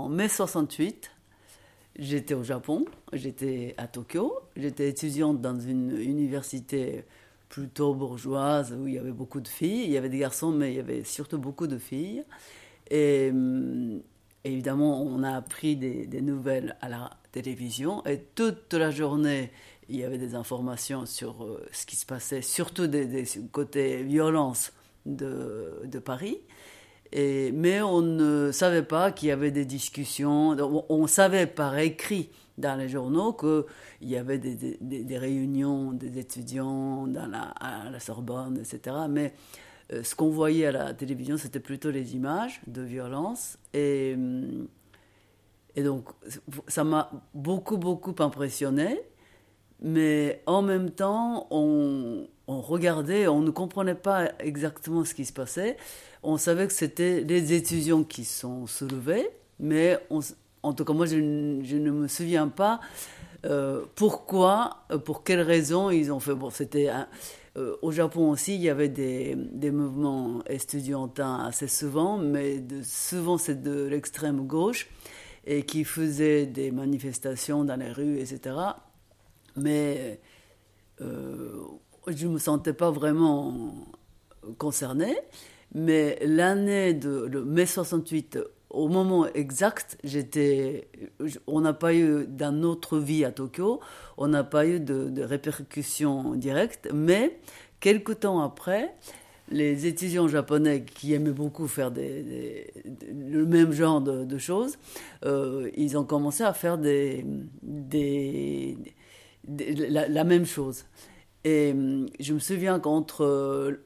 [0.00, 1.10] en mai 68,
[1.98, 7.04] j'étais au Japon, j'étais à Tokyo, j'étais étudiante dans une université
[7.50, 9.84] plutôt bourgeoise où il y avait beaucoup de filles.
[9.84, 12.24] Il y avait des garçons, mais il y avait surtout beaucoup de filles.
[12.90, 14.00] Et hum,
[14.44, 19.50] évidemment, on a appris des, nouvelles à la télévision et toute la journée,
[19.88, 24.72] il y avait des informations sur euh, ce qui se passait, surtout des, côtés violence
[25.04, 26.38] de Paris.
[27.14, 30.56] Mais on ne savait pas qu'il y avait des discussions.
[30.88, 33.64] On, savait par écrit dans les journaux qu'il
[34.02, 38.96] y avait des, des, réunions des étudiants dans la, à la Sorbonne, etc.
[39.08, 39.32] Mais
[39.92, 43.58] euh, ce qu'on voyait à la télévision, c'était plutôt les images de violence.
[43.74, 44.68] Et, hum,
[45.76, 46.08] et donc,
[46.68, 49.00] ça m'a beaucoup, beaucoup impressionné.
[49.82, 55.32] Mais en même temps, on, on regardait, on ne comprenait pas exactement ce qui se
[55.32, 55.76] passait.
[56.24, 59.98] On savait que c'était les étudiants qui sont soulevés, mais
[60.62, 62.80] en tout cas, moi, je, ne me souviens pas
[63.46, 66.34] euh, pourquoi, euh, pour quelles raisons ils ont fait.
[66.34, 66.90] Bon, c'était
[67.56, 72.82] euh, au Japon aussi, il y avait des, des, mouvements estudiantins assez souvent, mais de,
[72.82, 74.88] souvent c'est de l'extrême gauche
[75.46, 78.56] et qui faisaient des manifestations dans les rues, etc.
[79.56, 80.20] Mais
[82.16, 83.74] je ne me sentais pas vraiment
[84.58, 85.16] concerné.
[85.74, 88.38] Mais l'année de le mai 68,
[88.70, 90.88] au moment exact, j'étais,
[91.46, 93.80] on n'a pas eu dans notre vie à Tokyo,
[94.16, 97.38] on n'a pas eu de, répercussions directes, mais
[97.80, 98.94] quelques temps après,
[99.50, 104.78] les étudiants japonais qui aimaient beaucoup faire le même genre de, choses,
[105.24, 106.78] euh, ils ont commencé à faire
[109.48, 110.84] la, même chose.
[111.44, 113.82] Et hum, je me souviens qu'entre euh,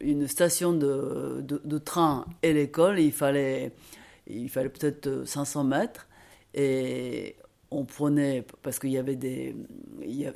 [0.00, 3.72] une station de, train et l'école, il fallait,
[4.26, 6.08] il fallait peut-être 500 mètres.
[6.54, 7.36] Et
[7.70, 9.56] on prenait, parce qu'il y avait des.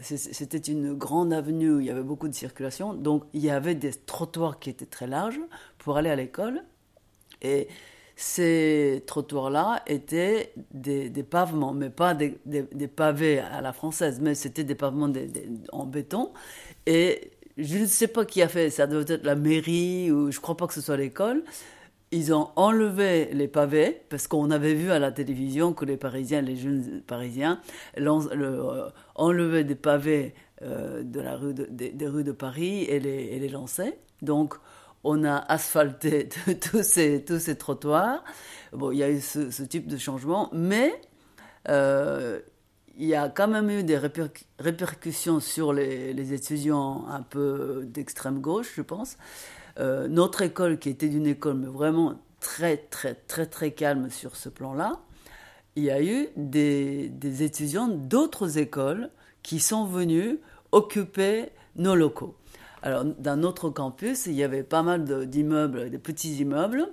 [0.02, 2.95] C'était une grande avenue où il y avait beaucoup de circulation.
[2.95, 5.40] Donc il y avait des trottoirs qui étaient très larges
[5.79, 6.64] pour aller à l'école.
[7.42, 7.68] Et
[8.20, 12.33] ces trottoirs-là étaient des, pavements, mais pas des,
[12.89, 15.08] pavés à la française, mais c'était des pavements
[15.70, 16.33] en béton.
[16.86, 20.36] Et je ne sais pas qui a fait, ça doit être la mairie ou je
[20.36, 21.45] ne crois pas que ce soit l'école.
[22.11, 26.40] Ils ont enlevé les pavés parce qu'on avait vu à la télévision que les Parisiens,
[26.40, 27.61] les jeunes Parisiens,
[28.00, 33.39] euh, enlevaient des pavés euh, de la rue des rues de Paris et les, et
[33.39, 33.96] les lançaient.
[34.23, 34.55] Donc
[35.05, 36.29] on a asphalté
[36.61, 38.25] tous ces, tous ces trottoirs.
[38.73, 41.01] Bon, il y a eu ce, type de changement, mais
[41.69, 42.41] euh,
[42.97, 43.98] il y a quand même eu des
[44.59, 49.17] répercussions sur les, étudiants un peu d'extrême gauche, je pense.
[49.79, 54.48] Euh, notre école, qui était une école vraiment très, très, très, très calme sur ce
[54.48, 55.01] plan-là,
[55.77, 59.11] il y a eu des étudiants d'autres écoles
[59.45, 60.39] qui sont venus
[60.73, 62.35] occuper nos locaux.
[62.83, 66.86] Alors, dans notre campus, il y avait pas mal d'immeubles, de, petits immeubles,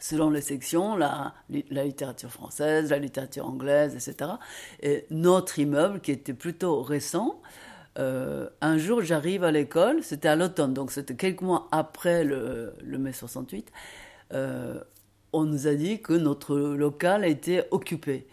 [0.00, 1.34] selon les sections, la,
[1.70, 4.32] la, littérature française, la littérature anglaise, etc.
[4.80, 7.40] Et notre immeuble, qui était plutôt récent,
[7.98, 12.74] euh, un jour, j'arrive à l'école, c'était à l'automne, donc c'était quelques mois après le,
[12.84, 13.72] mai 68,
[14.32, 14.80] euh,
[15.32, 18.28] on nous a dit que notre local était occupé.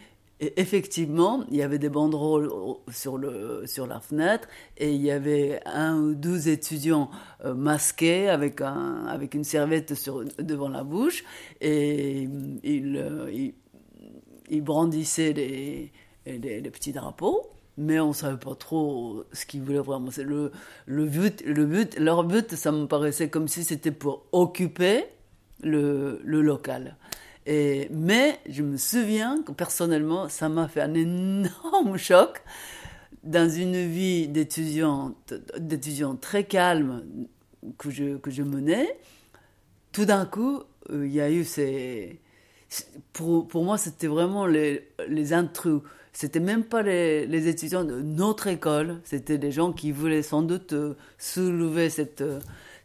[0.46, 2.52] Et effectivement, il y avait des banderoles
[2.92, 4.48] sur, le, sur la fenêtre
[4.78, 7.10] et il y avait un ou deux étudiants
[7.44, 11.24] euh, masqués avec, un, avec une serviette sur, devant la bouche
[11.62, 12.30] et
[12.64, 13.50] ils, euh,
[14.52, 15.92] ils, brandissaient les,
[16.28, 17.50] les, petits drapeaux.
[17.80, 20.12] Mais on ne savait pas trop ce qu'ils voulaient vraiment.
[20.16, 20.52] Le,
[20.86, 25.06] le, but, le but, leur but, ça me paraissait comme si c'était pour occuper
[25.64, 26.98] le, le local
[27.48, 32.42] mais je me souviens que personnellement, ça m'a fait un énorme choc
[33.24, 35.16] dans une vie d'étudiant
[36.22, 37.04] très calme
[37.78, 38.98] que je, que je menais.
[39.92, 40.62] Tout d'un coup,
[40.92, 42.20] euh, il y a eu ces...
[43.14, 45.82] Pour, pour moi, c'était vraiment les, les intrus.
[46.14, 50.42] C'était même pas les, les, étudiants de notre école, c'était des gens qui voulaient sans
[50.42, 52.24] doute euh, soulever cette,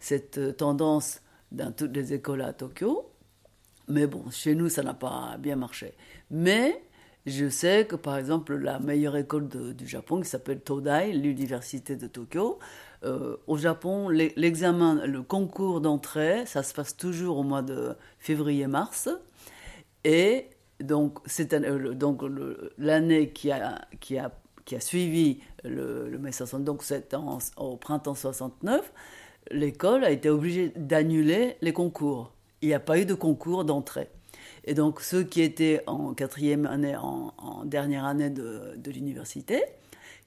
[0.00, 1.20] cette tendance
[1.52, 3.09] dans toutes les écoles à Tokyo.
[3.90, 5.94] Mais bon, chez nous, ça n'a pas bien marché.
[6.30, 6.80] Mais
[7.26, 12.06] je sais que, par exemple, la meilleure école du Japon, qui s'appelle Todai, l'université de
[12.06, 12.58] Tokyo,
[13.04, 19.08] euh, au Japon, l'examen, le concours d'entrée, ça se passe toujours au mois de février-mars.
[20.04, 20.46] Et
[20.80, 23.88] donc, euh, l'année qui a,
[24.78, 26.84] suivi le, mai 60, donc
[27.56, 28.92] au printemps 69,
[29.50, 34.08] l'école a été obligée d'annuler les concours il n'y a pas eu de concours d'entrée.
[34.64, 39.62] Et donc ceux qui étaient en quatrième année, en, dernière année de, l'université,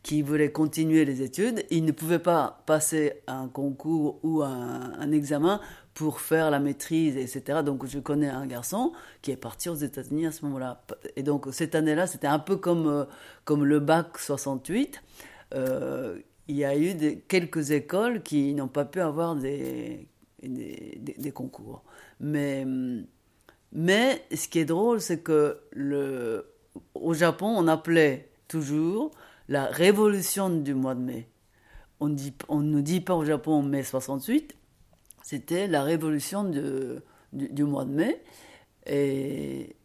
[0.01, 5.61] qui voulaient continuer les études, ils ne pouvaient pas passer un concours ou un, examen
[5.93, 7.59] pour faire la maîtrise, etc.
[7.63, 8.91] Donc je connais un garçon
[9.21, 10.81] qui est parti aux États-Unis à ce moment-là.
[11.15, 13.05] Et donc cette année-là, c'était un peu comme, euh,
[13.45, 15.01] comme le bac 68.
[15.53, 20.07] Euh, il y a eu quelques écoles qui n'ont pas pu avoir des,
[20.49, 21.83] des, concours.
[22.19, 22.65] Mais,
[23.71, 26.53] mais ce qui est drôle, c'est que le,
[26.95, 29.11] au Japon, on appelait toujours
[29.49, 31.29] la révolution du mois de mai.
[31.99, 34.55] On, dit, on ne dit pas au Japon mai 68,
[35.23, 38.23] c'était la révolution de, du, mois de mai.
[38.85, 39.75] Et,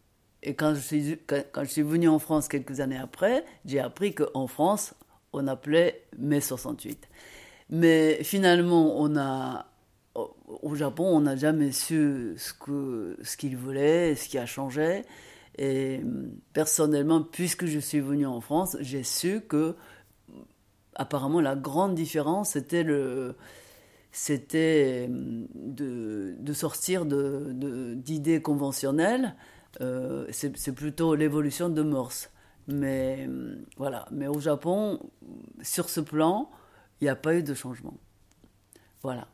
[0.42, 3.78] et quand, je suis, quand, quand, je suis venu en France quelques années après, j'ai
[3.78, 4.94] appris qu'en France,
[5.32, 7.08] on appelait mai 68.
[7.70, 9.67] Mais finalement, on a,
[10.46, 15.04] au Japon, on n'a jamais su ce ce qu'il voulait, ce qui a changé.
[15.58, 16.00] Et
[16.52, 19.74] personnellement, puisque je suis venu en France, j'ai su que
[20.94, 23.34] apparemment la grande différence c'était de,
[26.52, 29.34] sortir d'idées conventionnelles.
[29.80, 32.30] Euh, c'est plutôt l'évolution de morse.
[32.68, 33.28] Mais
[33.76, 34.06] voilà.
[34.10, 35.00] Mais au Japon,
[35.62, 36.50] sur ce plan,
[37.00, 37.94] il n'y a pas eu de changement.
[39.02, 39.28] Voilà.